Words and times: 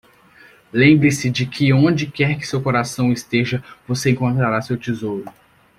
Lembre-se 0.73 1.29
de 1.29 1.45
que 1.45 1.71
onde 1.73 2.07
quer 2.09 2.35
que 2.35 2.47
seu 2.47 2.59
coração 2.59 3.13
esteja, 3.13 3.63
você 3.87 4.09
encontrará 4.09 4.59
seu 4.59 4.75
tesouro. 4.75 5.25